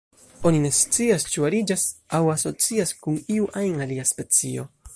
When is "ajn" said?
3.65-3.87